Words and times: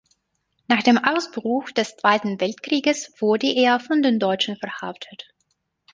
Nach 0.67 0.81
dem 0.81 0.97
Ausbruch 0.97 1.69
des 1.69 1.95
Zweiten 1.95 2.41
Weltkrieges 2.41 3.13
wurde 3.19 3.45
er 3.53 3.79
von 3.79 4.01
den 4.01 4.17
Deutschen 4.17 4.57
verhaftet. 4.57 5.27